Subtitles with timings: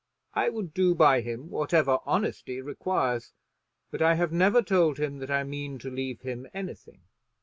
[0.33, 3.33] I would do by him whatever honesty requires;
[3.91, 7.01] but I have never told him that I mean to leave him anything.